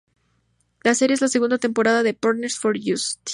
[0.83, 3.19] La serie es la segunda temporada de "Partners for Justice".